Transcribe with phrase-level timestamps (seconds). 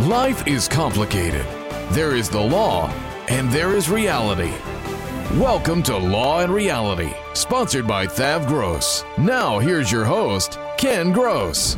[0.00, 1.46] Life is complicated.
[1.90, 2.88] There is the law
[3.28, 4.52] and there is reality.
[5.38, 9.04] Welcome to Law and Reality, sponsored by Thav Gross.
[9.16, 11.76] Now, here's your host, Ken Gross.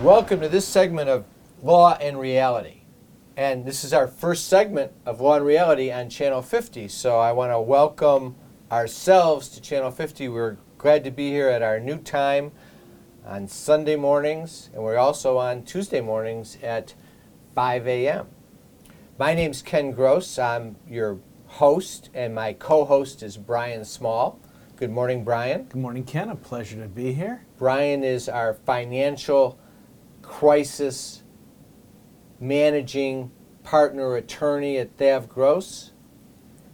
[0.00, 1.24] Welcome to this segment of
[1.60, 2.82] Law and Reality.
[3.36, 6.86] And this is our first segment of Law and Reality on Channel 50.
[6.86, 8.36] So I want to welcome
[8.70, 10.28] ourselves to Channel 50.
[10.28, 12.52] We're glad to be here at our new time
[13.24, 16.94] on Sunday mornings, and we're also on Tuesday mornings at
[17.54, 18.26] 5 a.m.
[19.18, 20.38] My name's Ken Gross.
[20.38, 24.40] I'm your host, and my co host is Brian Small.
[24.76, 25.64] Good morning, Brian.
[25.64, 26.30] Good morning, Ken.
[26.30, 27.46] A pleasure to be here.
[27.58, 29.58] Brian is our financial
[30.22, 31.22] crisis
[32.40, 33.30] managing
[33.62, 35.92] partner attorney at Thav Gross.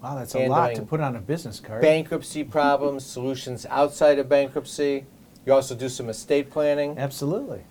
[0.02, 1.82] Wow, that's a lot to put on a business card.
[1.82, 5.04] Bankruptcy problems, solutions outside of bankruptcy.
[5.48, 6.98] You also do some estate planning.
[6.98, 7.62] Absolutely.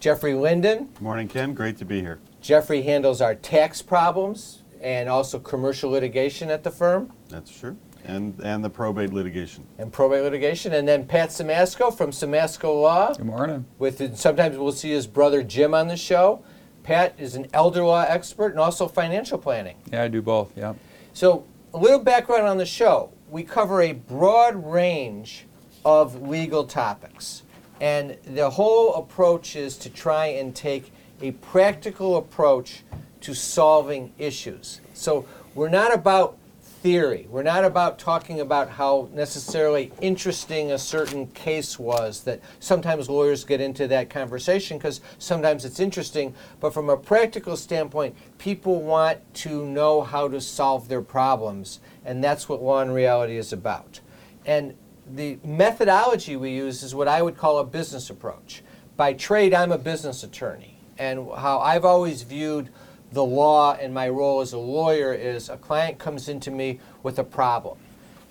[0.00, 0.88] Jeffrey Linden.
[0.92, 1.54] Good morning, Ken.
[1.54, 2.18] Great to be here.
[2.42, 7.78] Jeffrey handles our tax problems and also commercial litigation at the firm That's true.
[8.04, 9.64] And and the probate litigation.
[9.78, 10.74] and probate litigation.
[10.74, 13.14] And then Pat Simasko from Simasko Law.
[13.14, 13.64] Good morning.
[13.78, 16.44] With sometimes we'll see his brother Jim on the show.
[16.82, 19.76] Pat is an elder law expert and also financial planning.
[19.90, 20.52] Yeah, I do both.
[20.54, 20.74] Yeah.
[21.14, 23.10] So, a little background on the show.
[23.30, 25.46] We cover a broad range
[25.84, 27.42] of legal topics.
[27.80, 32.82] And the whole approach is to try and take a practical approach
[33.22, 34.80] to solving issues.
[34.94, 36.38] So, we're not about
[36.82, 37.28] theory.
[37.30, 43.44] We're not about talking about how necessarily interesting a certain case was that sometimes lawyers
[43.44, 49.20] get into that conversation because sometimes it's interesting, but from a practical standpoint, people want
[49.34, 54.00] to know how to solve their problems, and that's what law and reality is about.
[54.44, 54.74] And
[55.14, 58.62] the methodology we use is what I would call a business approach.
[58.96, 62.70] By trade, I'm a business attorney, and how I've always viewed
[63.12, 67.18] the law and my role as a lawyer is a client comes into me with
[67.18, 67.78] a problem.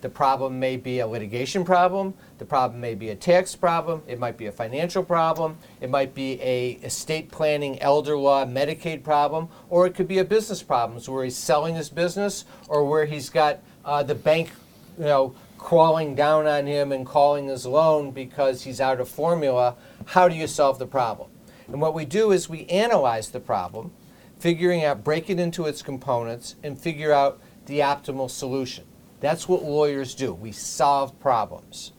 [0.02, 4.18] The problem may be a litigation problem, the problem may be a tax problem, it
[4.18, 9.50] might be a financial problem, it might be a estate planning, elder law, Medicaid problem,
[9.70, 13.06] or it could be a business problem so where he's selling his business or where
[13.06, 14.50] he's got uh, the bank,
[14.98, 19.76] you know, crawling down on him and calling his loan because he's out of formula.
[20.08, 21.30] How do you solve the problem?
[21.68, 23.92] And what we do is we analyze the problem
[24.40, 28.84] figuring out, break it into its components, and figure out the optimal solution.
[29.20, 30.34] That's what lawyers do.
[30.34, 31.92] We solve problems.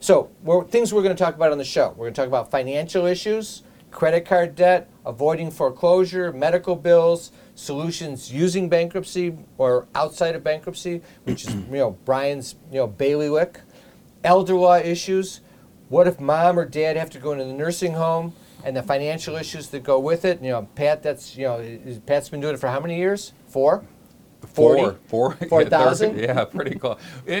[0.00, 0.32] So,
[0.70, 1.90] things we're going to talk about on the show.
[1.90, 8.32] We're going to talk about financial issues, credit card debt, avoiding foreclosure, medical bills, solutions
[8.32, 13.60] using bankruptcy or outside of bankruptcy, which is you know Brian's you know bailiwick,
[14.22, 15.40] elder law issues.
[15.88, 18.32] What if mom or dad have to go into the nursing home?
[18.64, 20.40] and the financial issues that go with it.
[20.42, 23.34] You know, Pat, that's you know, is- Pat's been doing it for how many years?
[23.46, 23.84] Four.
[24.54, 24.76] Four.
[24.76, 24.98] 40?
[25.06, 25.32] Four.
[25.48, 26.18] 4,000?
[26.18, 26.98] Yeah, pretty close.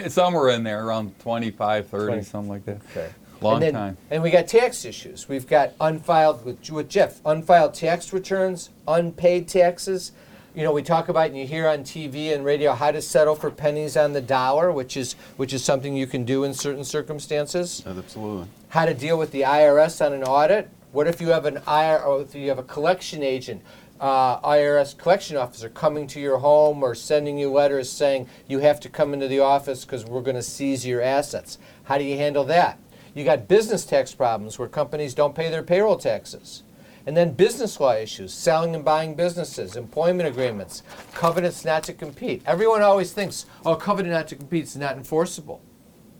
[0.08, 2.22] Somewhere in there, around 25, 30, 20.
[2.22, 2.80] something like that.
[2.90, 3.10] Okay.
[3.40, 3.96] Long and then, time.
[4.10, 5.28] And we got tax issues.
[5.28, 10.12] We've got unfiled with, with Jeff, unfiled tax returns, unpaid taxes.
[10.54, 13.34] You know, we talk about and you hear on TV and radio how to settle
[13.34, 16.84] for pennies on the dollar, which is which is something you can do in certain
[16.84, 17.82] circumstances.
[17.84, 18.46] Absolutely.
[18.68, 20.70] How to deal with the IRS on an audit.
[20.92, 23.62] What if you have an IR, or if you have a collection agent,
[24.00, 28.78] uh, IRS collection officer coming to your home or sending you letters saying you have
[28.80, 31.58] to come into the office because we're going to seize your assets?
[31.84, 32.78] How do you handle that?
[33.14, 36.64] You got business tax problems where companies don't pay their payroll taxes.
[37.06, 40.82] And then business law issues, selling and buying businesses, employment agreements,
[41.12, 42.42] covenants not to compete.
[42.46, 45.60] Everyone always thinks, oh, covenant not to compete is not enforceable.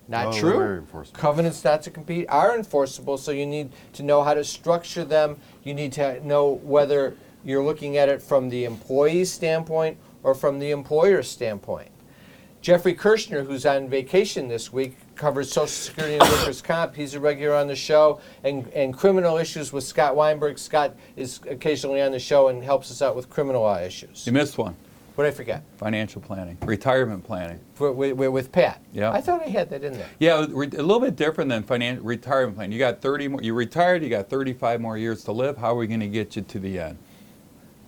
[0.06, 0.87] Not they're true.
[1.14, 5.38] Covenants not to compete are enforceable, so you need to know how to structure them.
[5.62, 10.58] You need to know whether you're looking at it from the employee's standpoint or from
[10.58, 11.90] the employer's standpoint.
[12.61, 16.94] Jeffrey Kirshner, who's on vacation this week, covers Social Security and Workers' Comp.
[16.94, 20.58] He's a regular on the show, and, and criminal issues with Scott Weinberg.
[20.58, 24.26] Scott is occasionally on the show and helps us out with criminal law issues.
[24.26, 24.76] You missed one.
[25.14, 25.62] What did I forget?
[25.76, 27.61] Financial planning, retirement planning.
[27.75, 28.82] For, with, with, with Pat.
[28.93, 29.12] Yeah.
[29.12, 30.08] I thought I had that in there.
[30.19, 32.72] Yeah, re- a little bit different than financial retirement plan.
[32.72, 33.40] You got 30 more.
[33.40, 34.02] You retired.
[34.02, 35.56] You got 35 more years to live.
[35.56, 36.99] How are we going to get you to the end?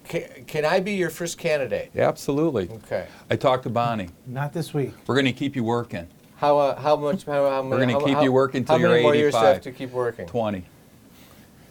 [0.06, 1.90] can, can I be your first candidate?
[1.96, 2.68] Absolutely.
[2.70, 3.06] Okay.
[3.30, 4.08] I talked to Bonnie.
[4.26, 4.92] Not this week.
[5.06, 6.08] We're going to keep you working.
[6.36, 7.24] How uh, how much?
[7.24, 7.92] How, how many?
[7.92, 9.72] gonna keep how- you working How till you're many more years do I have to
[9.72, 10.26] keep working?
[10.26, 10.64] 20.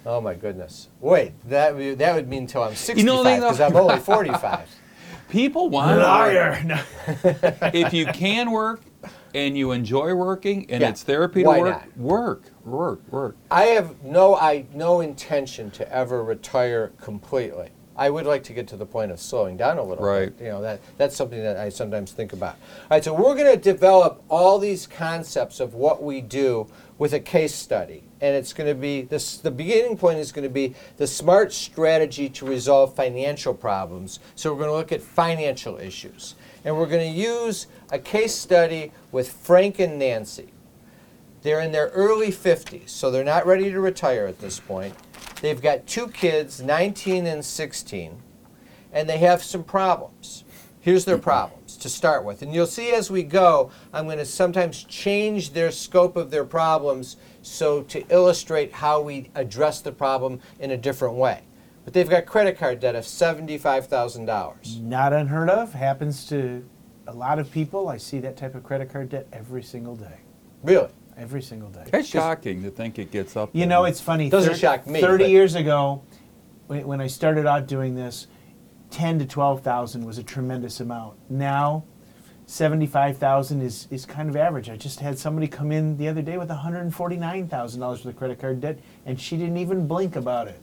[0.08, 0.90] Oh my goodness!
[1.02, 3.98] Wait, that would- that would mean until I'm 65 know, they because know- I'm only
[3.98, 4.70] 45.
[5.30, 6.62] People want Liar.
[6.66, 6.80] No.
[7.74, 8.82] if you can work
[9.34, 11.98] and you enjoy working and Yeah, it's therapy to why work, not?
[11.98, 13.36] work, work, work.
[13.52, 17.70] I have no I no intention to ever retire completely.
[17.98, 20.36] I would like to get to the point of slowing down a little Right.
[20.38, 20.46] bit.
[20.46, 22.56] You know that that's something that I sometimes think about.
[22.56, 27.14] All right, so we're going to develop all these concepts of what we do with
[27.14, 29.38] a case study, and it's going to be this.
[29.38, 34.20] The beginning point is going to be the smart strategy to resolve financial problems.
[34.36, 38.36] So we're going to look at financial issues, and we're going to use a case
[38.36, 40.50] study with Frank and Nancy.
[41.44, 44.96] They're in their early 50s, so they're not ready to retire at this point.
[45.42, 48.22] They've got two kids, 19 and 16,
[48.94, 50.44] and they have some problems.
[50.80, 52.42] Here's their problems to start with.
[52.42, 56.46] And you'll see as we go, I'm going to sometimes change their scope of their
[56.46, 61.42] problems so to illustrate how we address the problem in a different way.
[61.84, 64.82] But they've got credit card debt of $75,000.
[64.82, 65.74] Not unheard of.
[65.74, 66.64] Happens to
[67.08, 67.88] a lot of people.
[67.88, 70.20] I see that type of credit card debt every single day.
[70.64, 70.90] Really?
[71.18, 71.86] Every single day.
[71.94, 73.50] It's shocking to think it gets up.
[73.54, 73.70] You there.
[73.70, 74.30] know, it's funny.
[74.30, 76.04] Doesn't thir- shock me, 30 but- years ago,
[76.68, 78.28] when, when I started out doing this,
[78.92, 81.18] 10 to 12,000 was a tremendous amount.
[81.30, 81.86] Now,
[82.48, 84.70] 75,000 is, is kind of average.
[84.70, 88.62] I just had somebody come in the other day with $149,000 worth of credit card
[88.62, 90.62] debt, and she didn't even blink about it.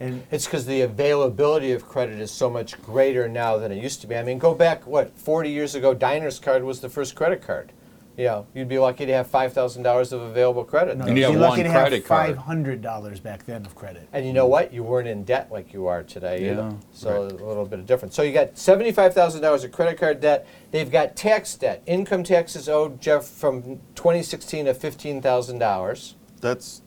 [0.00, 4.00] And It's because the availability of credit is so much greater now than it used
[4.00, 4.16] to be.
[4.16, 7.72] I mean, go back, what, 40 years ago, Diner's card was the first credit card.
[8.20, 10.98] You know, you'd be lucky to have $5,000 of available credit.
[10.98, 12.36] no, And you you'd have be lucky one to credit card.
[12.36, 14.06] have $500 back then of credit.
[14.12, 14.74] And you know what?
[14.74, 16.68] You weren't in debt like you are today either.
[16.70, 18.14] Yeah, So a little bit of difference.
[18.14, 20.46] So you got $75,000 of credit card debt.
[20.70, 21.82] They've got tax debt.
[21.86, 23.62] Income taxes owed, Jeff, from
[23.94, 26.14] 2016 of $15,000.
[26.42, 26.82] That's,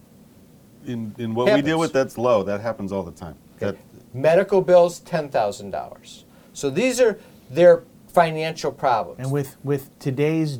[0.86, 1.65] in, in what we Happens.
[1.68, 2.44] deal with, that's low.
[2.44, 3.38] That happens all the time.
[3.57, 3.75] That,
[4.13, 6.24] Medical bills, $10,000.
[6.53, 7.18] So these are
[7.50, 9.18] their financial problems.
[9.19, 10.59] And with, with today's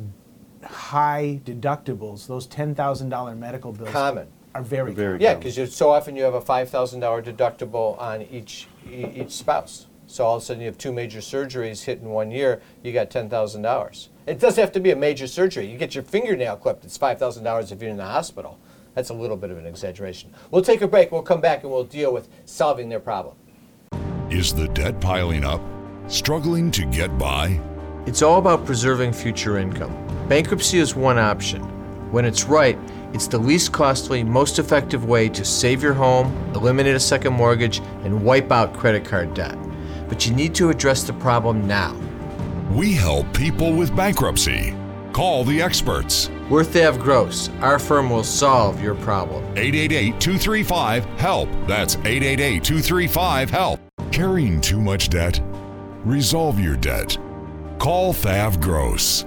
[0.64, 4.26] high deductibles, those $10,000 medical bills Common.
[4.54, 5.20] are very, Very common.
[5.20, 5.48] Yeah, common.
[5.48, 9.86] because so often you have a five thousand dollar deductible on each e- each spouse.
[10.06, 12.60] So all of a sudden you have two major surgeries hit in one year.
[12.82, 14.10] You got ten thousand dollars.
[14.26, 15.66] It doesn't have to be a major surgery.
[15.66, 16.84] You get your fingernail clipped.
[16.84, 18.58] It's five thousand dollars if you're in the hospital.
[18.94, 20.32] That's a little bit of an exaggeration.
[20.52, 21.10] We'll take a break.
[21.10, 23.34] We'll come back and we'll deal with solving their problem.
[24.30, 25.60] Is the debt piling up?
[26.06, 27.60] Struggling to get by?
[28.06, 30.03] It's all about preserving future income.
[30.28, 31.60] Bankruptcy is one option.
[32.10, 32.78] When it's right,
[33.12, 37.80] it's the least costly, most effective way to save your home, eliminate a second mortgage,
[38.04, 39.58] and wipe out credit card debt.
[40.08, 41.94] But you need to address the problem now.
[42.72, 44.74] We help people with bankruptcy.
[45.12, 46.30] Call the experts.
[46.48, 49.44] We're Thav Gross, our firm will solve your problem.
[49.56, 51.48] 888 235 HELP.
[51.66, 53.80] That's 888 235 HELP.
[54.10, 55.40] Carrying too much debt?
[56.04, 57.18] Resolve your debt.
[57.78, 59.26] Call Thav Gross.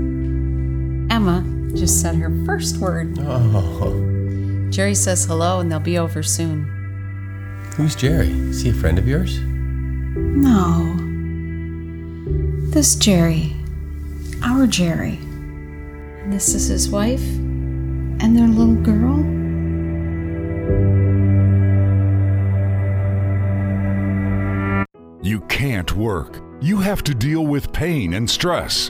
[1.21, 3.15] Emma just said her first word.
[3.19, 4.67] Oh.
[4.71, 6.63] Jerry says hello and they'll be over soon.
[7.75, 8.31] Who's Jerry?
[8.31, 9.39] Is he a friend of yours?
[9.39, 10.97] No.
[12.71, 13.55] This Jerry.
[14.43, 15.19] Our Jerry.
[15.21, 19.19] And this is his wife and their little girl.
[25.23, 26.41] You can't work.
[26.61, 28.89] You have to deal with pain and stress.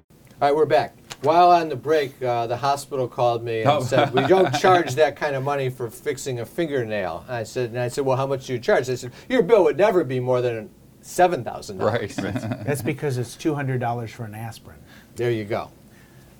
[0.41, 0.95] All right, we're back.
[1.21, 3.83] While on the break, uh, the hospital called me and Oh.
[3.83, 7.79] said, "We don't charge that kind of money for fixing a fingernail." I said, "And
[7.79, 10.19] I said, well, how much do you charge?" They said, "Your bill would never be
[10.19, 10.71] more than
[11.01, 12.33] seven thousand dollars." Right.
[12.65, 14.79] That's because it's two hundred dollars for an aspirin.
[15.15, 15.69] There you go.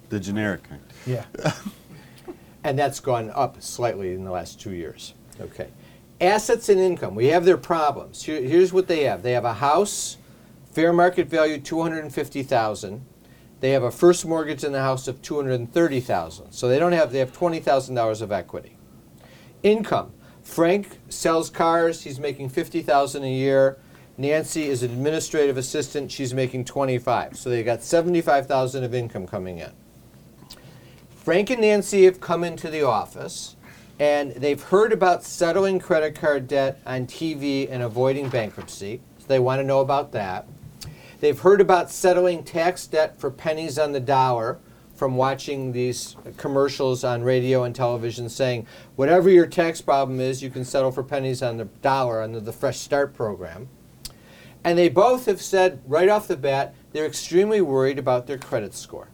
[0.10, 0.82] The generic kind.
[1.06, 1.26] Yeah.
[2.64, 5.14] and that's gone up slightly in the last two years.
[5.40, 5.68] Okay.
[6.20, 8.24] Assets and income, we have their problems.
[8.24, 9.22] Here, here's what they have.
[9.22, 10.18] They have a house,
[10.72, 13.06] fair market value 250,000.
[13.62, 16.52] They have a first mortgage in the house of 230,000.
[16.52, 18.76] So they don't have they have $20,000 of equity.
[19.64, 20.12] Income.
[20.42, 23.78] Frank sells cars, he's making 50,000 a year.
[24.18, 27.38] Nancy is an administrative assistant, she's making 25.
[27.38, 29.72] So they got 75,000 of income coming in.
[31.16, 33.56] Frank and Nancy have come into the office
[34.00, 39.00] and they've heard about settling credit card debt on TV and avoiding bankruptcy.
[39.20, 40.48] So they want to know about that.
[41.22, 44.58] They've heard about settling tax debt for pennies on the dollar
[44.96, 50.50] from watching these commercials on radio and television saying, whatever your tax problem is, you
[50.50, 53.70] can settle for pennies on the dollar under the Fresh Start program.
[54.64, 58.74] And they both have said right off the bat they're extremely worried about their credit
[58.74, 59.10] score.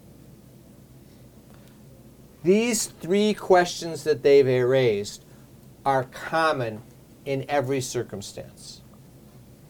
[2.42, 5.26] These three questions that they've raised
[5.86, 6.84] are common
[7.26, 8.82] in every circumstance.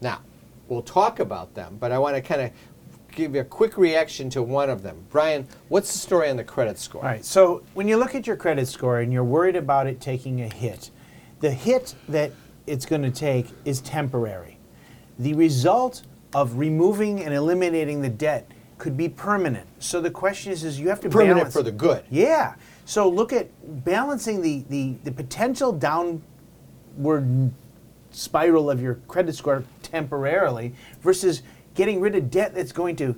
[0.02, 0.22] Now,
[0.68, 2.52] we'll talk about them, but I want to kind of
[3.12, 5.04] give you a quick reaction to one of them.
[5.10, 7.02] Brian, what's the story on the credit score?
[7.02, 7.26] All right.
[7.26, 10.48] So when you look at your credit score and you're worried about it taking a
[10.48, 10.92] hit,
[11.40, 12.32] the hit that
[12.68, 14.60] it's going to take is temporary.
[15.20, 19.68] The result of removing and eliminating the debt could be permanent.
[19.80, 22.04] So the question is, is you have to Permanent balance for the good.
[22.12, 22.54] Yeah.
[22.86, 23.50] So look at
[23.84, 26.22] balancing the the, the potential downward
[28.12, 31.42] spiral of your credit score temporarily versus
[31.76, 33.16] getting rid of debt that's going to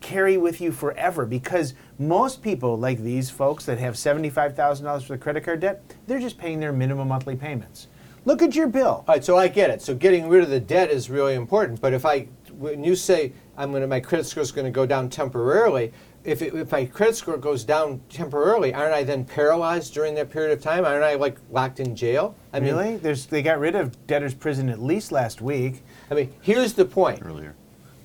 [0.00, 5.18] carry with you forever because most people like these folks that have $75,000 for the
[5.18, 7.88] credit card debt, they're just paying their minimum monthly payments.
[8.24, 9.04] Look at your bill.
[9.06, 9.80] All right, so I get it.
[9.80, 11.80] So getting rid of the debt is really important.
[11.80, 14.70] But if I, when you say I'm going to, my credit score is going to
[14.72, 15.92] go down temporarily,
[16.24, 20.28] if, it, if my credit score goes down temporarily, aren't I then paralyzed during that
[20.28, 20.84] period of time?
[20.84, 22.34] Aren't I like locked in jail?
[22.52, 22.96] I mean, really?
[22.96, 25.84] There's they got rid of debtor's prison at least last week.
[26.10, 27.20] I mean, here's the point.
[27.24, 27.54] earlier.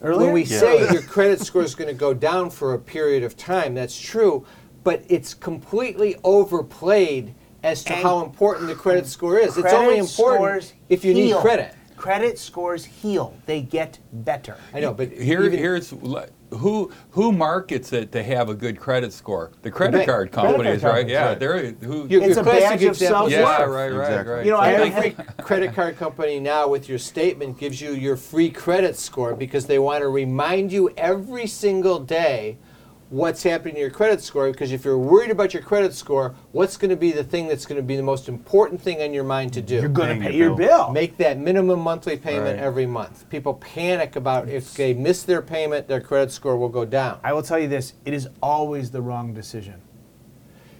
[0.01, 0.25] Earlier?
[0.25, 3.37] When we say your credit score is going to go down for a period of
[3.37, 4.45] time, that's true,
[4.83, 9.55] but it's completely overplayed as to And how important the credit score is.
[9.57, 11.75] it's only important if you need credit.
[11.95, 13.35] Credit scores heal.
[13.45, 14.57] They get better.
[14.73, 15.93] I know, but Here, even- here's
[16.51, 19.51] who who markets it to have a good credit score.
[19.61, 20.09] The credit bank.
[20.09, 20.89] card Credit card companies, right?
[20.91, 21.39] companies, Yeah, right.
[21.39, 22.07] they're who.
[22.07, 23.31] Your- It's your a classic badge of self-worth.
[23.31, 24.33] yeah, right, right, Exactly.
[24.33, 24.45] right.
[24.45, 28.49] You know, I- Every credit card company now, with your statement, gives you your free
[28.49, 32.57] credit score because they want to remind you every single day
[33.11, 34.49] what's happening to your credit score.
[34.51, 37.65] Because if you're worried about your credit score, what's going to be the thing that's
[37.65, 39.75] going to be the most important thing on your mind to do?
[39.75, 40.67] You're going to pay your your bill.
[40.85, 40.91] bill.
[40.91, 42.65] Make that minimum monthly payment Right.
[42.65, 43.29] every month.
[43.29, 47.19] People panic about if they miss their payment, their credit score will go down.
[47.23, 49.81] I will tell you this: it is always the wrong decision.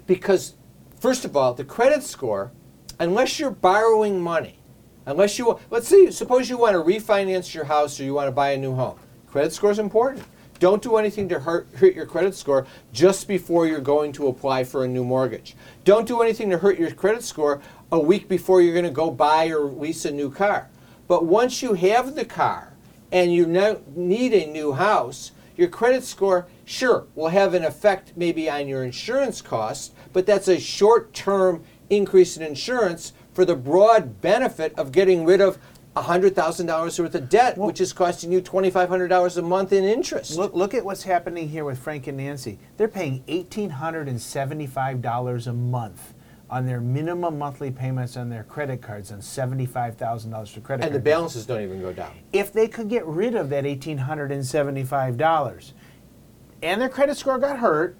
[0.08, 0.56] because
[1.00, 2.52] first of all the credit score
[3.00, 4.60] unless you're borrowing money
[5.06, 8.32] unless you let's say suppose you want to refinance your house or you want to
[8.32, 8.98] buy a new home
[9.28, 10.24] credit score is important
[10.62, 14.63] don't do anything to hurt, hurt your credit score just before you're going to apply
[14.63, 15.56] for a new mortgage.
[15.84, 17.60] Don't do anything to hurt your credit score
[17.91, 20.70] a week before you're going to go buy or lease a new car.
[21.08, 22.74] But once you have the car
[23.12, 28.13] and you no- need a new house, your credit score, sure, will have an effect
[28.15, 33.56] maybe on your insurance costs, but that's a short term increase in insurance for the
[33.56, 35.58] broad benefit of getting rid of
[35.95, 40.38] $100,000 worth of debt, which is costing you $2,500 a month in interest.
[40.38, 42.60] Look, look at what's happening here with Frank and Nancy.
[42.77, 46.13] They're paying $1,875 a month
[46.50, 50.86] on their minimum monthly payments on their credit cards on seventy-five thousand dollars for credit
[50.86, 52.12] And the balances don't even go down.
[52.33, 55.74] If they could get rid of that eighteen hundred and seventy-five dollars,
[56.62, 57.95] and their credit score got hurt,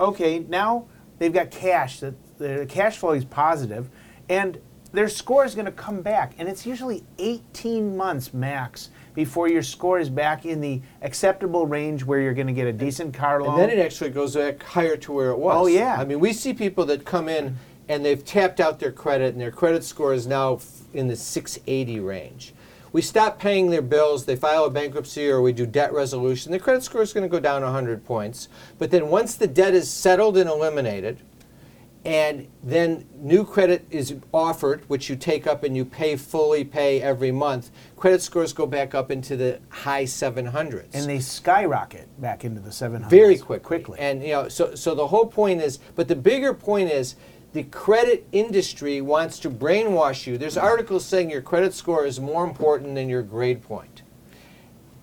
[0.00, 0.86] okay, now
[1.18, 2.00] they've got cash.
[2.00, 3.90] That their cash flow is positive,
[4.30, 4.58] and
[4.92, 6.34] their score is going to come back.
[6.38, 12.04] And it's usually eighteen months max before your score is back in the acceptable range
[12.04, 13.60] where you're going to get a decent car loan.
[13.60, 15.56] And then it actually goes back higher to where it was.
[15.56, 15.96] Oh, yeah.
[15.98, 17.56] I mean, we see people that come in
[17.88, 20.60] and they've tapped out their credit, and their credit score is now
[20.94, 22.54] in the 680 range.
[22.92, 26.52] We stop paying their bills, they file a bankruptcy, or we do debt resolution.
[26.52, 28.48] The credit score is going to go down 100 points.
[28.78, 31.18] But then once the debt is settled and eliminated,
[32.04, 37.02] and then new credit is offered, which you take up and you pay fully pay
[37.02, 42.44] every month, credit scores go back up into the high 700s and they skyrocket back
[42.44, 43.98] into the 700s very quick, quickly.
[43.98, 47.16] And you know, so so the whole point is, but the bigger point is,
[47.52, 50.38] the credit industry wants to brainwash you.
[50.38, 54.02] There's articles saying your credit score is more important than your grade point.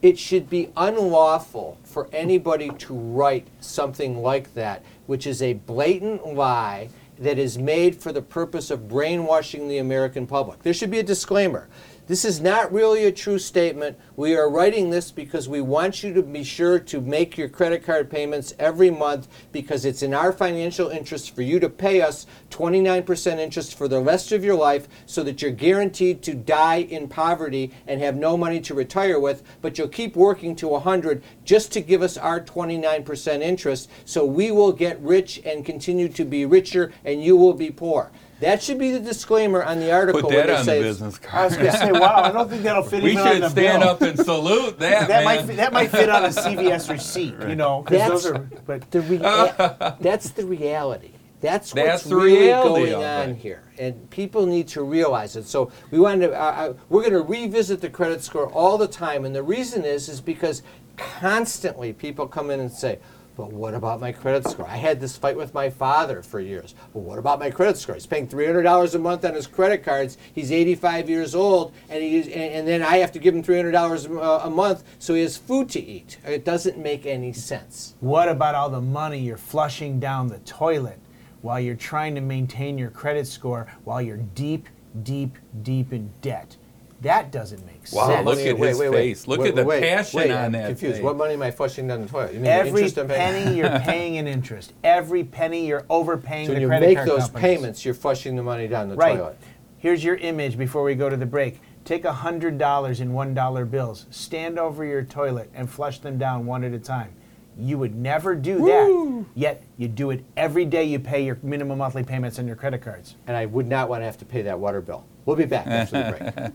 [0.02, 6.36] It should be unlawful for anybody to write something like that, which is a blatant
[6.36, 10.62] lie that is made for the purpose of brainwashing the American public.
[10.62, 11.68] There should be a disclaimer.
[12.08, 13.98] This is not really a true statement.
[14.16, 17.84] We are writing this because we want you to be sure to make your credit
[17.84, 22.26] card payments every month because it's in our financial interest for you to pay us
[22.50, 27.10] 29% interest for the rest of your life so that you're guaranteed to die in
[27.10, 31.74] poverty and have no money to retire with, but you'll keep working to 100 just
[31.74, 36.46] to give us our 29% interest so we will get rich and continue to be
[36.46, 38.10] richer and you will be poor.
[38.40, 40.22] That should be the disclaimer on the article.
[40.22, 42.32] Put where that they on the say- business I was going to say, wow, I
[42.32, 45.24] don't think that'll fit We even on should the stand up and salute that, that
[45.26, 45.48] man.
[45.48, 48.40] might that might fit on a CVS receipt, you know, because That's those are.
[48.66, 51.12] But the rea- that's the reality.
[51.40, 53.38] That's what's That's the really reality going on it.
[53.38, 55.46] here, and people need to realize it.
[55.46, 56.34] So we wanted to.
[56.34, 59.86] Uh, uh, we're going to revisit the credit score all the time, and the reason
[59.86, 60.64] is is because
[60.98, 63.00] constantly people come in and say.
[63.38, 64.68] But what about my credit score?
[64.68, 66.74] I had this fight with my father for years.
[66.92, 67.94] But what about my credit score?
[67.94, 70.18] He's paying $300 a month on his credit cards.
[70.34, 74.20] He's 85 years old, and, he, and, then I have to give him $300 a-
[74.20, 76.18] uh, a month so he has food to eat.
[76.26, 77.94] It doesn't make any sense.
[78.00, 81.00] what about all the money you're flushing down the toilet
[81.42, 84.68] while you're trying to maintain your credit score while you're deep,
[85.04, 86.57] deep, deep in debt?
[87.02, 88.26] That doesn't make Wow, sense.
[88.26, 89.28] look at his face.
[89.28, 90.96] Look at the passion wait, on I'm that Confused.
[90.96, 91.04] face.
[91.04, 92.30] What money am I flushing down the toilet?
[92.34, 93.44] You mean the Every interest I'm paying?
[93.46, 94.74] penny you're paying in interest.
[94.84, 97.42] Every penny you're overpaying So the when you make those companies.
[97.42, 99.18] payments, you're flushing the money down the Right.
[99.18, 99.38] toilet.
[99.78, 101.62] Here's your image before we go to the break.
[101.86, 106.18] Take a hundred dollars in one dollar bills, stand over your toilet, and flush them
[106.18, 107.14] down one at a time.
[107.60, 109.26] You would never do that.
[109.36, 110.84] Yet you do it every day.
[110.84, 113.16] You pay your minimum monthly payments on your credit cards.
[113.26, 115.06] And I would not want to have to pay that water bill.
[115.26, 116.54] We'll be back after the break.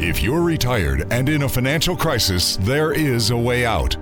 [0.00, 3.96] If you're retired and in a financial crisis, there is a way out.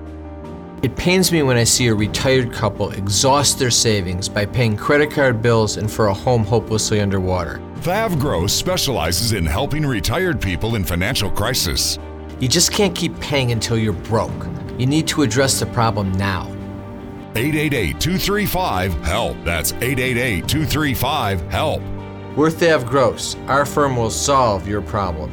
[0.82, 5.10] It pains me when I see a retired couple exhaust their savings by paying credit
[5.10, 7.62] card bills and for a home hopelessly underwater.
[7.76, 11.98] Thav Gross specializes in helping retired people in financial crisis.
[12.40, 14.46] You just can't keep paying until you're broke.
[14.78, 16.46] You need to address the problem now.
[17.34, 19.36] 888 235 HELP.
[19.44, 21.82] That's 888 235 HELP.
[22.36, 23.36] We're Thav Gross.
[23.46, 25.32] Our firm will solve your problem.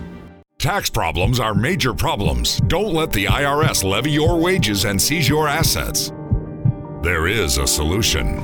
[0.58, 2.62] Tax problems are major problems.
[2.67, 6.13] Don't let the IRS levy your wages and seize your assets.
[7.01, 8.38] There is a solution.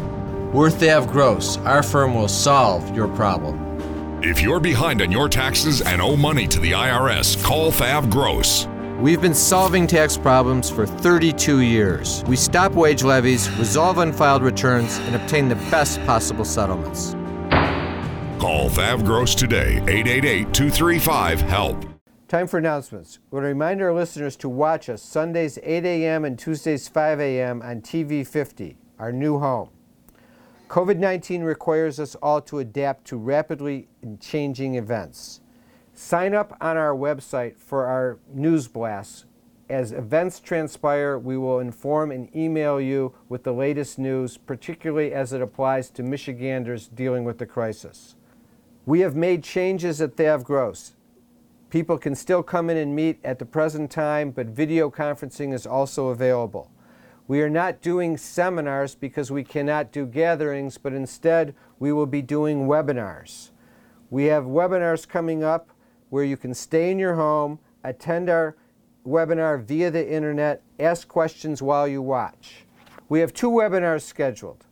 [0.52, 1.58] We're Thav Gross.
[1.60, 4.22] Our firm will solve your problem.
[4.22, 8.68] If you're behind on your taxes and owe money to the IRS, call Thav Gross.
[9.00, 12.22] We've been solving tax problems for 32 years.
[12.28, 17.14] We stop wage levies, resolve unfiled returns, and obtain the best possible settlements.
[18.42, 21.86] Call Thav Gross today, 888 235 HELP.
[22.28, 23.20] Time for announcements.
[23.32, 26.26] We want to remind our listeners to watch us Sundays 8 a.m.
[26.26, 27.62] and Tuesdays 5 a.m.
[27.62, 29.70] on TV 50, our new home.
[30.68, 33.88] COVID 19 requires us all to adapt to rapidly
[34.20, 35.40] changing events.
[36.02, 39.26] Sign up on our website for our news blasts.
[39.70, 45.34] As events transpire, we will inform and email you with the latest news, particularly as
[45.34, 48.16] it applies to Michiganders dealing with the crisis.
[48.86, 50.94] We have made changes at Thav Gross.
[51.70, 55.68] People can still come in and meet at the present time, but video conferencing is
[55.68, 56.72] also available.
[57.28, 62.22] We are not doing seminars because we cannot do gatherings, but instead we will be
[62.22, 63.50] doing webinars.
[64.10, 65.72] We have webinars coming up
[66.10, 68.56] where you can stay in your home, attend our
[69.06, 72.66] webinar via the internet, ask questions while you watch.
[73.08, 74.66] We have two webinars scheduled.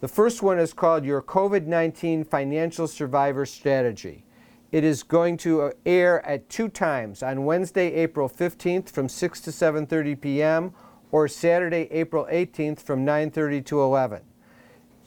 [0.00, 4.24] The first one is called Your COVID 19 Financial Survivor Strategy.
[4.72, 9.40] It is going to uh, air at two times on Wednesday, April 15th from 6
[9.42, 10.74] to 7:30 p.m.
[11.10, 14.22] or Saturday, April 18th from 9:30 to 11.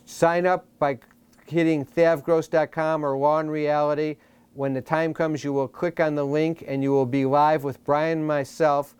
[0.06, 1.00] Sign up by
[1.48, 3.42] hitting thavgross.com or Law.
[4.56, 7.66] When the time comes, you will click on the link and you will be live
[7.66, 8.96] with Brian and myself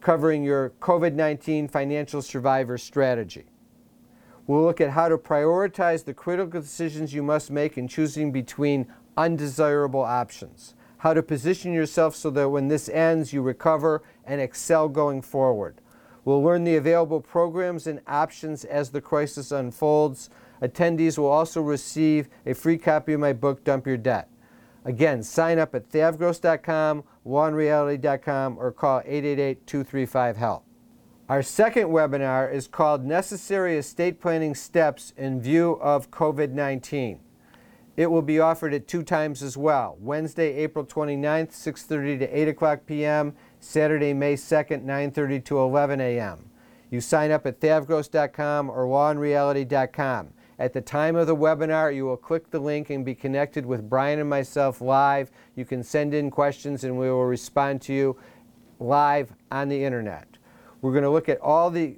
[0.00, 3.46] covering your COVID 19 financial survivor strategy.
[4.46, 8.86] We'll look at how to prioritize the critical decisions you must make in choosing between
[9.16, 14.88] undesirable options, how to position yourself so that when this ends, you recover and excel
[14.88, 15.80] going forward.
[16.24, 20.30] We'll learn the available programs and options as the crisis unfolds.
[20.62, 24.28] Attendees will also receive a free copy of my book, Dump Your Debt.
[24.86, 30.64] Again, sign up at thavgross.com, lawnreality.com, or call 888 235 HELP.
[31.28, 37.18] Our second webinar is called Necessary Estate Planning Steps in View of COVID 19.
[37.96, 42.48] It will be offered at two times as well Wednesday, April 29th, 6.30 to 8
[42.48, 46.48] o'clock p.m., Saturday, May 2nd, 9.30 to 11 a.m.
[46.90, 50.28] You sign up at thavgross.com or lawnreality.com.
[50.58, 53.90] At the time of the webinar, you will click the link and be connected with
[53.90, 55.30] Brian and myself live.
[55.54, 58.16] You can send in questions and we will respond to you
[58.78, 60.38] live on the internet.
[60.80, 61.96] We're going to look at all the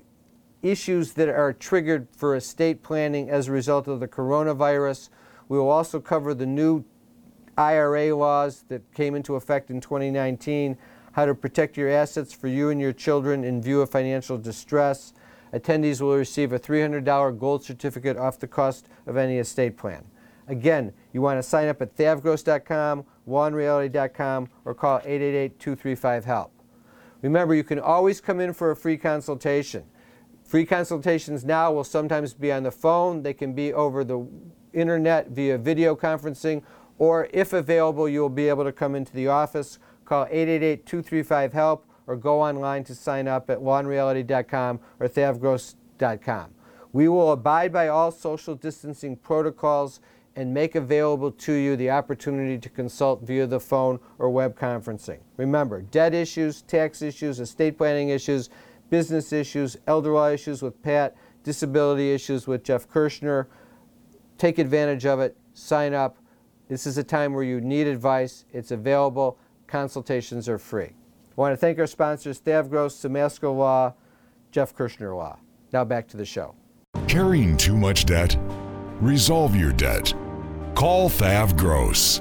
[0.62, 5.08] issues that are triggered for estate planning as a result of the coronavirus.
[5.48, 6.84] We will also cover the new
[7.56, 10.76] IRA laws that came into effect in 2019,
[11.12, 15.12] how to protect your assets for you and your children in view of financial distress.
[15.52, 20.04] Attendees will receive a $300 gold certificate off the cost of any estate plan.
[20.46, 26.50] Again, you want to sign up at thavgross.com, lawnreality.com, or call 888-235-HELP.
[27.22, 29.84] Remember, you can always come in for a free consultation.
[30.44, 34.26] Free consultations now will sometimes be on the phone, they can be over the
[34.72, 36.62] internet via video conferencing,
[36.98, 39.78] or if available, you'll be able to come into the office.
[40.04, 46.50] Call 888 235 HELP or go online to sign up at lawnreality.com or thavgross.com.
[46.92, 50.00] We will abide by all social distancing protocols
[50.34, 55.18] and make available to you the opportunity to consult via the phone or web conferencing.
[55.36, 58.48] Remember, debt issues, tax issues, estate planning issues,
[58.88, 63.48] business issues, elder law issues with Pat, disability issues with Jeff Kirschner.
[64.38, 66.16] Take advantage of it, sign up.
[66.68, 68.44] This is a time where you need advice.
[68.52, 69.38] It's available.
[69.66, 70.92] Consultations are free.
[71.38, 73.94] I want to thank our sponsors, Thavgross, Simasko Law,
[74.50, 75.38] Jeff Kirshner Law.
[75.72, 76.56] Now back to the show.
[77.06, 78.36] Carrying too much debt?
[79.00, 80.12] Resolve your debt.
[80.74, 82.20] Call Thav Gross.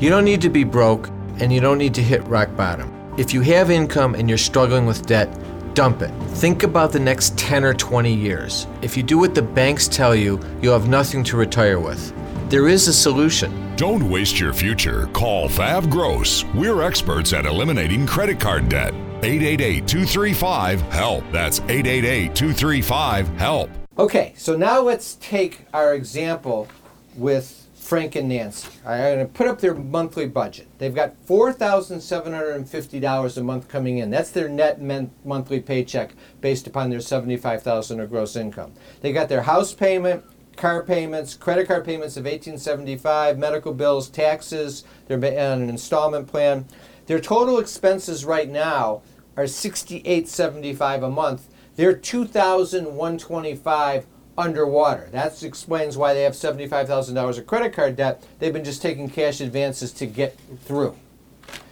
[0.00, 1.08] You don't need to be broke
[1.40, 2.90] and you don't need to hit rock bottom.
[3.18, 5.28] If you have income and you're struggling with debt,
[5.74, 6.10] dump it.
[6.30, 8.66] Think about the next 10 or 20 years.
[8.80, 12.14] If you do what the banks tell you, you'll have nothing to retire with.
[12.48, 13.71] There is a solution.
[13.82, 15.08] Don't waste your future.
[15.08, 16.44] Call Thav Gross.
[16.54, 18.94] We're experts at eliminating credit card debt.
[19.24, 21.24] 888 235 HELP.
[21.32, 23.70] That's 888 235 HELP.
[23.98, 26.68] Okay, so now let's take our example
[27.16, 28.68] with Frank and Nancy.
[28.86, 30.68] I'm going to put up their monthly budget.
[30.78, 34.10] They've got $4,750 a month coming in.
[34.10, 34.80] That's their net
[35.24, 38.74] monthly paycheck based upon their $75,000 of gross income.
[39.00, 40.22] They got their house payment,
[40.56, 46.66] car payments, credit card payments of 1875, medical bills, taxes, they're on an installment plan.
[47.06, 49.02] Their total expenses right now
[49.36, 51.48] are 6875 a month.
[51.76, 55.08] They're 2125 underwater.
[55.10, 58.22] That explains why they have $75,000 of credit card debt.
[58.38, 60.96] They've been just taking cash advances to get through.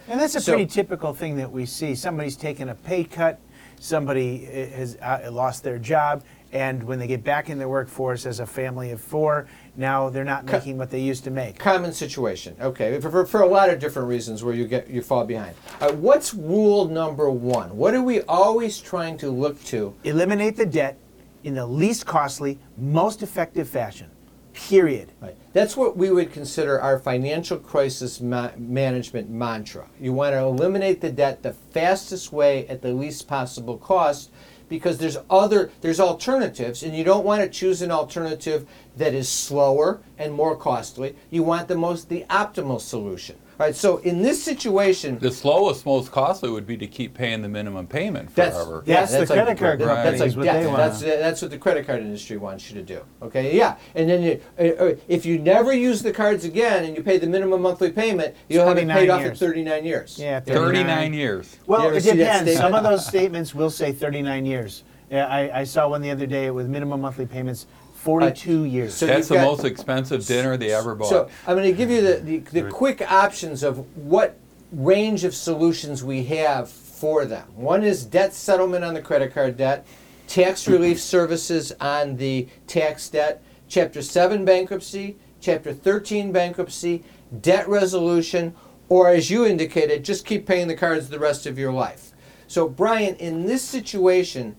[0.07, 1.95] And that's a So- pretty typical thing that we see.
[1.95, 3.39] Somebody's taken a pay cut,
[3.79, 8.25] somebody uh, has uh, lost their job, and when they get back in the workforce
[8.25, 11.57] as a family of four, now they're not making what they used to make.
[11.57, 12.55] Common situation.
[12.59, 15.55] Okay, for, for, for a lot of different reasons where you get you fall behind.
[15.79, 17.75] Uh, what's rule number one?
[17.77, 19.95] What are we always trying to look to?
[20.03, 20.97] Eliminate the debt
[21.43, 24.09] in the least costly, most effective fashion.
[24.53, 25.13] Period.
[25.21, 25.35] Right.
[25.53, 29.87] That's what we would consider our financial crisis ma- management mantra.
[29.99, 34.29] You want to eliminate the debt the fastest way at the least possible cost
[34.71, 38.65] because there's other there's alternatives and you don't want to choose an alternative
[38.97, 41.15] that is slower and more costly.
[41.29, 43.37] You want the most the optimal solution.
[43.57, 43.75] Right?
[43.75, 47.85] So in this situation The slowest, most costly would be to keep paying the minimum
[47.85, 48.81] payment That's, forever.
[48.87, 50.61] yeah, That's the like- credit card that- companies, That's like what death.
[50.63, 50.77] they want.
[50.77, 53.01] That's that's what the credit card industry wants you to do.
[53.21, 56.97] Okay, yeah, and then you, uh, uh, if you never use the cards again and
[56.97, 60.17] you pay the minimum monthly payment, you'll have it 29 paid off in 39 years.
[60.19, 61.57] Yeah, 39 years.
[61.67, 62.55] Well, ever it depends.
[62.57, 64.83] Some of those statements will say 39 years.
[65.11, 67.67] Yeah, I, I saw one the other day with minimum monthly payments
[68.01, 68.93] 42 uh, years.
[68.95, 71.09] so That's the got- most expensive dinner they ever bought.
[71.09, 74.37] So I'm going to give you the, the, the quick options of what
[74.71, 77.47] range of solutions we have for them.
[77.55, 79.85] One is debt settlement on the credit card debt,
[80.27, 80.73] tax mm-hmm.
[80.73, 87.03] relief services on the tax debt, Chapter 7 bankruptcy, Chapter 13 bankruptcy,
[87.41, 88.55] debt resolution,
[88.89, 92.11] or as you indicated, just keep paying the cards the rest of your life.
[92.47, 94.55] So, Brian, in this situation,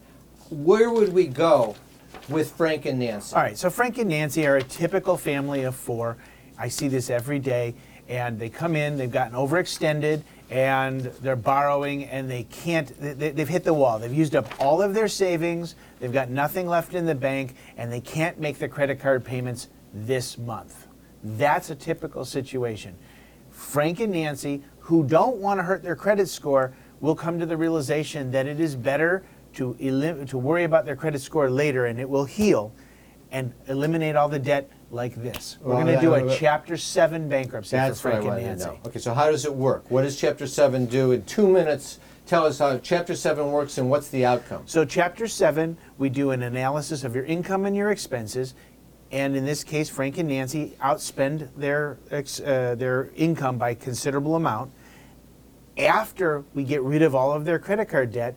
[0.49, 1.77] where would we go
[2.29, 3.35] with Frank and Nancy?
[3.35, 6.17] All right, so Frank and Nancy are a typical family of four.
[6.59, 7.75] I see this every day,
[8.09, 13.49] and they come in, they've gotten overextended, and they're borrowing, and they can't, they, they've
[13.49, 13.99] hit the wall.
[13.99, 17.93] They've used up all of their savings, they've got nothing left in the bank, and
[17.93, 20.87] they can't make the credit card payments this month.
[21.25, 22.97] That's a typical situation.
[23.51, 27.57] Frank and Nancy, who don't want to hurt their credit score, will come to the
[27.57, 32.01] realization that it is better to, elim- to worry about their credit score later and
[32.01, 32.73] it will heal
[33.31, 35.57] and eliminate all the debt like this.
[35.63, 38.45] We're Well, going to do a Chapter 7 bankruptcy That's for what I Frank and
[38.47, 38.67] wanted Nancy.
[38.67, 38.89] know.
[38.89, 39.91] Okay, so how does it work?
[39.91, 41.13] What does Chapter 7 do?
[41.13, 44.65] In two minutes, tell us how Chapter 7 works and what's the outcome.
[44.67, 48.55] So, Chapter 7, we do an analysis of your income and your expenses.
[49.11, 53.75] And in this case, Frank and Nancy outspend their, ex- uh, their income by a
[53.75, 54.73] considerable amount.
[55.79, 58.37] After we get rid of all of their credit card debt,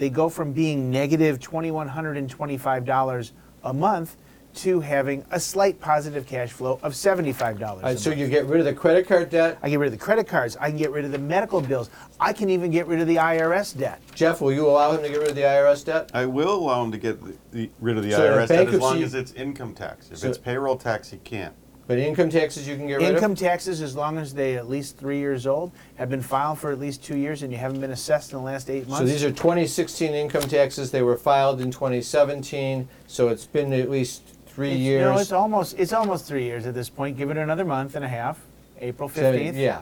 [0.00, 3.32] they go from being negative $2,125
[3.64, 4.16] a month
[4.52, 8.18] to having a slight positive cash flow of $75 All a so month.
[8.18, 9.58] you get rid of the credit card debt.
[9.62, 10.56] I get rid of the credit cards.
[10.58, 11.90] I can get rid of the medical bills.
[12.18, 14.00] I can even get rid of the IRS debt.
[14.14, 16.10] Jeff, will you allow him to get rid of the IRS debt?
[16.14, 18.80] I will allow him to get the, the, rid of the So IRS debt as
[18.80, 20.10] long as it's income tax.
[20.10, 21.54] If So- it's payroll tax, he can't.
[21.90, 23.38] But income taxes you can get rid Income of?
[23.40, 26.78] taxes, as long as they at least three years old, have been filed for at
[26.78, 29.00] least two years, and you haven't been assessed in the last eight months.
[29.00, 30.92] So these are 2016 income taxes.
[30.92, 35.02] They were filed in 2017, so it's been at least three It's- years.
[35.02, 37.16] No, it's almost it's almost three years at this point.
[37.18, 38.38] Give it another month and a half.
[38.80, 39.56] April So, fifteenth.
[39.56, 39.80] Yeah,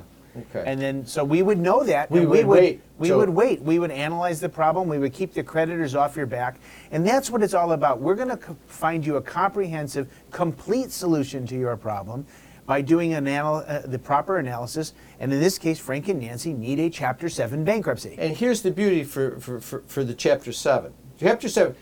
[0.51, 0.65] okay.
[0.67, 2.11] And then, so we would know that.
[2.11, 2.81] We and would wait.
[2.99, 3.63] We So- would wait.
[3.63, 4.89] We would analyze the problem.
[4.89, 6.57] We would keep the creditors off your back.
[6.91, 8.01] And that's what it's all about.
[8.01, 12.27] We're going to co- find you a comprehensive, complete solution to your problem
[12.67, 14.93] by doing an anal- uh, the proper analysis.
[15.21, 18.15] And in this case, Frank and Nancy need a Chapter 7 bankruptcy.
[18.19, 20.93] And here's the beauty for, for, for, for the chapter seven.
[21.19, 21.75] Chapter seven,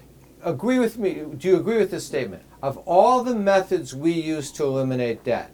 [0.44, 2.42] agree with me, do you agree with this statement?
[2.62, 5.50] Of all the methods we use to eliminate debt,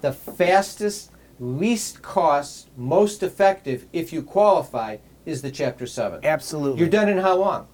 [0.00, 1.10] the fastest,
[1.40, 6.20] least cost, most effective, if you qualify, is the chapter seven.
[6.22, 6.78] Absolutely.
[6.78, 7.66] You're done in how long?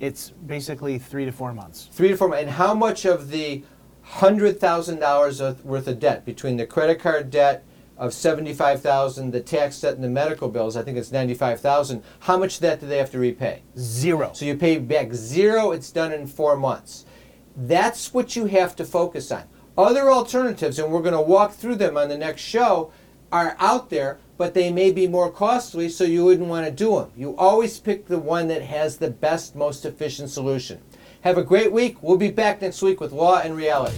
[0.00, 1.88] It's basically three to four months.
[1.92, 2.42] Three to four months.
[2.42, 3.62] And how much of the
[4.02, 7.64] hundred thousand dollars worth of debt between the credit card debt
[7.96, 10.76] of seventy-five thousand, the tax debt, and the medical bills?
[10.76, 12.02] I think it's ninety-five thousand.
[12.20, 13.62] How much of that do they have to repay?
[13.78, 14.32] Zero.
[14.34, 15.70] So you pay back zero.
[15.70, 17.06] It's done in four months.
[17.56, 19.44] That's what you have to focus on.
[19.78, 22.92] Other alternatives, and we're going to walk through them on the next show,
[23.34, 26.94] are out there, but they may be more costly, so you wouldn't want to do
[26.94, 27.10] them.
[27.16, 30.80] You always pick the one that has the best, most efficient solution.
[31.22, 32.00] Have a great week.
[32.00, 33.96] We'll be back next week with Law and Reality.